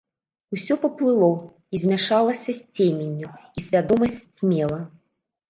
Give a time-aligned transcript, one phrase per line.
[0.55, 1.27] Усё паплыло
[1.75, 4.81] і змяшалася з цеменню, і свядомасць сцьмела.